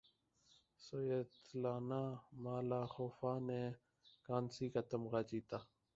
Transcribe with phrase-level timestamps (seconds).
[0.81, 2.01] Svetlana
[2.43, 3.61] مالاخوفا نے
[4.27, 5.57] کانسی کا تمغہ جیتا